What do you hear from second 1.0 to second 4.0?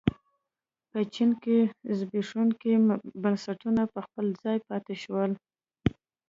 چین کې زبېښونکي بنسټونه په